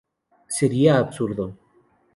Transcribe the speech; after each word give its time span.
Sería 0.57 0.97
absurdo. 0.97 1.45